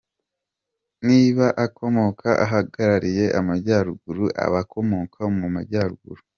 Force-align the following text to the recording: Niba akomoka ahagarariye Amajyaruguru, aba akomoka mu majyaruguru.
Niba 1.07 1.45
akomoka 1.65 2.29
ahagarariye 2.45 3.25
Amajyaruguru, 3.39 4.25
aba 4.43 4.59
akomoka 4.63 5.21
mu 5.37 5.47
majyaruguru. 5.55 6.21